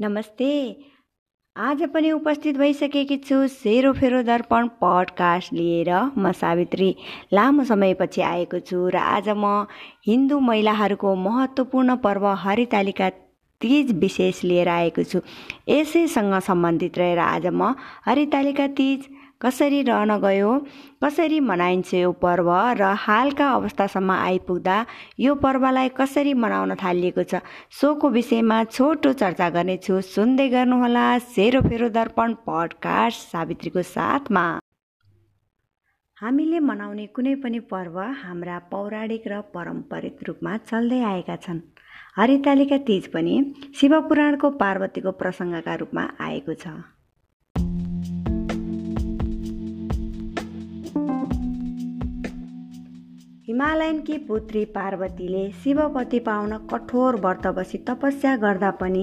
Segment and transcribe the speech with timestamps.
[0.00, 0.46] नमस्ते।
[1.56, 6.88] आज पनि उपस्थित भइसकेकी छु सेरोफेरो दर्पण पडकास्ट लिएर म सावित्री।
[7.32, 9.66] लामो समयपछि आएको छु र आज म
[10.06, 13.08] हिन्दू महिलाहरूको महत्त्वपूर्ण पर्व हरितालिका
[13.60, 15.20] तिज विशेष लिएर आएको छु।
[15.68, 17.74] यसैसँग सम्बन्धित रहेर आज म
[18.06, 19.08] हरितालिका तिज
[19.44, 20.50] कसरी रहन गयो
[21.04, 22.48] कसरी मनाइन्छ यो पर्व
[22.80, 24.76] र हालका अवस्थासम्म आइपुग्दा
[25.20, 27.42] यो पर्वलाई कसरी मनाउन थालिएको छ
[27.80, 34.44] सोको विषयमा छोटो चर्चा गर्नेछु। सुन्दै गर्नुहोला सेरोफेरो दर्पण पडकास्ट सावित्रीको साथमा।
[36.18, 41.60] हामीले मनाउने कुनै पनि पर्व हाम्रा पौराणिक र पारम्परिक रूपमा चल्दै आएका छन्।
[42.16, 43.34] हरितालिका तिज पनि
[43.76, 46.93] शिवपुराणको पार्वतीको प्रसङ्गका रूपमा आएको छ।
[53.54, 59.02] हिमालयनकी पुत्री पार्वतीले शिवपति पाउन कठोर व्रत बसी तपस्या गर्दा पनि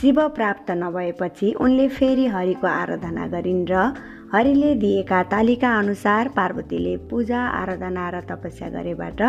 [0.00, 3.82] शिव प्राप्त नभएपछि उनले फेरि हरिको आराधना गरिन् र
[4.32, 9.20] हरिले दिएका तालिका अनुसार पार्वतीले पूजा आराधना र तपस्या गरेबाट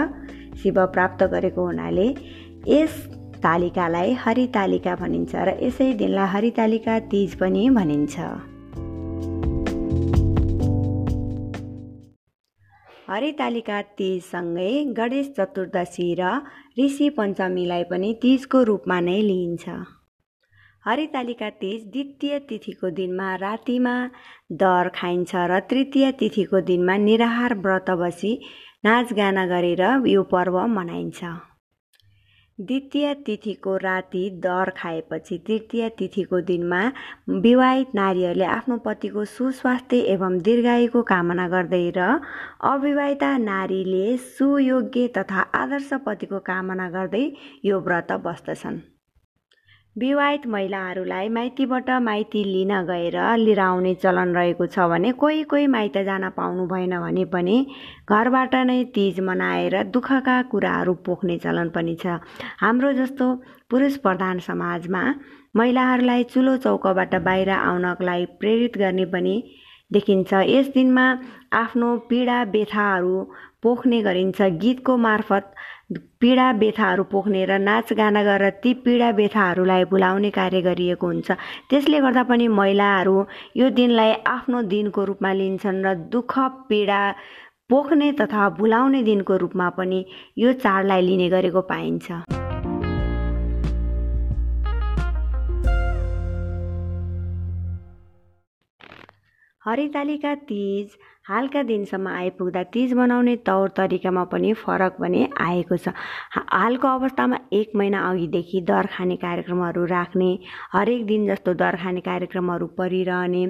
[0.62, 2.08] शिव प्राप्त गरेको हुनाले
[2.68, 2.96] यस
[3.44, 8.16] तालिकालाई हरितालिका भनिन्छ र यसै दिनलाई हरितालिका तिज पनि भनिन्छ।
[13.12, 16.28] हरितालिका तिजसँगै गणेश चतुर्दशी र
[16.80, 19.66] ऋषि पञ्चमीलाई पनि तिजको रूपमा नै लिइन्छ।
[20.86, 23.96] हरितालिका तिज द्वितीय तिथिको दिनमा रातिमा
[24.64, 28.34] दर खाइन्छ र तृतीय तिथिको दिनमा निराहार व्रत बसी
[28.86, 31.20] नाचगाना गरेर यो पर्व मनाइन्छ।
[32.62, 36.82] द्वितीय तिथिको राति दर खाएपछि तृतीय तिथिको दिनमा
[37.30, 42.08] विवाहित नारीहरूले आफ्नो पतिको सुस्वास्थ्य एवं दीर्घायुको कामना गर्दै र
[42.72, 47.26] अविवाहिता नारीले सुयोग्य तथा आदर्श पतिको कामना गर्दै
[47.66, 48.82] यो व्रत बस्दछन्।
[49.96, 56.30] विवाहित महिलाहरूलाई माइतीबाट माइती लिन गएर लिराउने चलन रहेको छ भने कोही कोही माइत जान
[56.38, 57.58] पाउनु भएन भने पनि
[58.10, 62.16] घरबाट नै तिज मनाएर दुःखका कुराहरू पोख्ने चलन पनि छ।
[62.62, 63.28] हाम्रो जस्तो
[63.70, 65.04] पुरुष प्रधान समाजमा
[65.56, 69.36] महिलाहरूलाई चुलो चौकबाट बाहिर आउनको लागि प्रेरित गर्ने पनि
[69.92, 71.06] देखिन्छ। यस दिनमा
[71.54, 73.24] आफ्नो पीडा व्यथाहरू
[73.64, 75.54] पोख्ने गरिन्छ। गीतको मार्फत
[75.92, 81.32] पीडा व्यथाहरू पोख्ने र नाचगाना गरेर ती पीडा व्यथाहरूलाई भुलाउने कार्य गरिएको हुन्छ।
[81.70, 83.16] त्यसले गर्दा पनि महिलाहरू
[83.60, 86.34] यो दिनलाई आफ्नो दिनको रूपमा लिन्छन् र दुःख
[86.70, 87.02] पीडा
[87.70, 90.00] पोख्ने तथा भुलाउने दिनको रूपमा पनि
[90.38, 92.31] यो चाडलाई लिने गरेको पाइन्छ।
[99.66, 100.98] हरितालिका तिज
[101.30, 105.94] हालका दिनसम्म आइपुग्दा तिज मनाउने तौर तरिकामा पनि फरक भने आएको छ।
[106.36, 110.30] हालको अवस्थामा एक महिना अघिदेखि दर खाने कार्यक्रमहरू राख्ने
[110.74, 113.44] हरेक दिन जस्तो दर खाने कार्यक्रमहरू परिरहने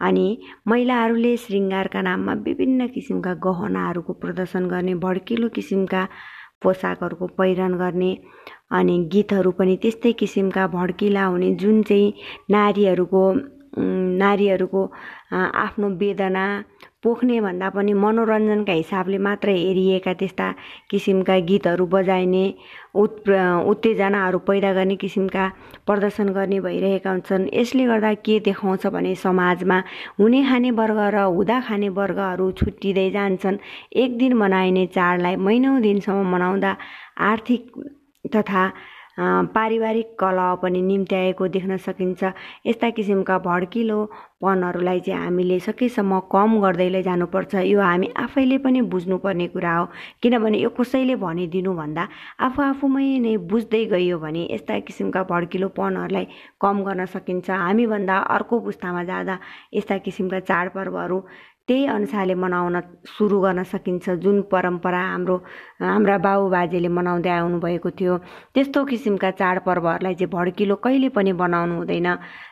[0.00, 0.26] अनि
[0.68, 6.06] महिलाहरूले श्रृङ्गारका नाममा विभिन्न किसिमका गहनाहरूको प्रदर्शन गर्ने भड्किलो किसिमका
[6.62, 8.10] पोसाकहरूको पहिरन गर्ने
[8.80, 12.12] अनि गीतहरू पनि त्यस्तै किसिमका भड्किला हुने जुन चाहिँ
[12.50, 13.22] नारीहरूको
[14.18, 14.82] नारीहरूको
[15.64, 16.44] आफ्नो वेदना
[17.02, 20.46] पोख्ने भन्दा पनि मनोरञ्जनका हिसाबले मात्र हेरिएका त्यस्ता
[20.90, 22.44] किसिमका गीतहरू बजाइने
[23.02, 23.28] उत्
[23.70, 25.44] उत्तेजनाहरू पैदा गर्ने किसिमका
[25.86, 29.78] प्रदर्शन गर्ने भइरहेका हुन्छन्। यसले गर्दा के देखाउँछ भने समाजमा
[30.18, 33.58] हुने खाने वर्ग र हुँदा खाने वर्गहरू छुट्टिँदै जान्छन्।
[34.02, 36.76] एक दिन मनाइने चाडलाई महिनौ दिनसम्म मनाउँदा
[37.30, 37.62] आर्थिक
[38.34, 38.64] तथा
[39.18, 42.22] पारिवारिक कला पनि निम्त्याएको देख्न सकिन्छ।
[42.66, 49.74] यस्ता किसिमका भड्किलोपनहरूलाई चाहिँ हामीले सकेसम्म कम गर्दै जानुपर्छ। यो हामी आफैले पनि बुझ्नुपर्ने कुरा
[49.76, 49.84] हो।
[50.22, 52.08] किनभने यो कसैले भनिदिनु भन्दा
[52.46, 56.26] आफू आफूमै नै बुझ्दै गइयो भने यस्ता किसिमका भड्किलोपनहरूलाई
[56.62, 59.38] कम गर्न सकिन्छ। हामीभन्दा अर्को पुस्तामा जाँदा
[59.74, 61.18] यस्ता किसिमका चाडपर्वहरू
[61.68, 65.36] त्यही अनुसारले मनाउन सुरु गर्न सकिन्छ। जुन परम्परा हाम्रो
[65.84, 68.14] हाम्रा बाबुबाजेले मनाउँदै आउनुभएको थियो
[68.56, 72.08] त्यस्तो किसिमका चाडपर्वहरूलाई चाहिँ भड्किलो कहिले पनि बनाउनु हुँदैन।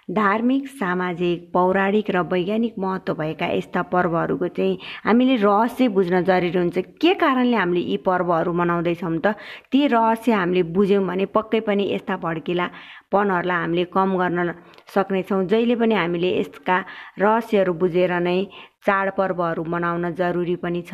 [0.07, 6.79] धार्मिक सामाजिक पौराणिक र वैज्ञानिक महत्त्व भएका यस्ता पर्वहरूको चाहिँ हामीले रहस्य बुझ्न जरुरी हुन्छ।
[7.01, 9.35] के कारणले हामीले यी पर्वहरू मनाउँदैछौँ त?
[9.73, 12.67] ती रहस्य हामीले बुझ्यौँ भने पक्कै पनि यस्ता भड्किला
[13.11, 14.53] पनहरूलाई हामीले कम गर्न
[14.95, 16.77] सक्नेछौँ। जहिले पनि हामीले यसका
[17.19, 18.39] रहस्यहरू बुझेर नै
[18.87, 20.93] चाडपर्वहरू मनाउन जरुरी पनि छ।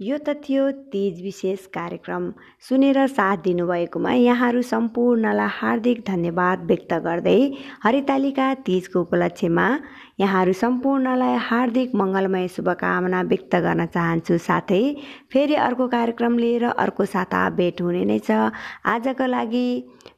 [0.00, 2.26] यो त थियो तिज विशेष कार्यक्रम।
[2.66, 7.40] सुनेर साथ दिनुभएकोमा यहाँहरू सम्पूर्णलाई हार्दिक धन्यवाद व्यक्त गर्दै
[7.84, 9.66] हरितालिका तिजको उपलक्ष्यमा
[10.20, 14.82] यहाँहरू सम्पूर्णलाई हार्दिक मङ्गलमय शुभकामना व्यक्त गर्न चाहन्छु। साथै
[15.32, 18.54] फेरि अर्को कार्यक्रम लिएर अर्को साता भेट हुने नै छ।
[18.86, 19.66] आजको लागि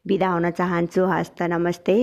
[0.06, 1.96] बिदा हुन चाहन्छु। हस्त नमस्ते।